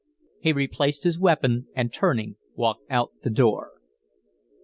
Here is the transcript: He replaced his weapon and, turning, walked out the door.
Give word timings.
He 0.39 0.51
replaced 0.51 1.03
his 1.03 1.19
weapon 1.19 1.67
and, 1.75 1.93
turning, 1.93 2.35
walked 2.55 2.89
out 2.89 3.11
the 3.21 3.29
door. 3.29 3.69